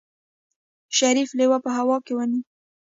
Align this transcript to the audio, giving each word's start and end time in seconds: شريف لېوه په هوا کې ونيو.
شريف 0.97 1.29
لېوه 1.37 1.57
په 1.65 1.69
هوا 1.77 1.97
کې 2.05 2.13
ونيو. 2.15 2.41